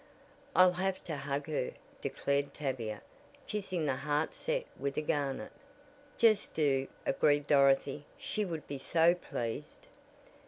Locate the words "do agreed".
6.55-7.45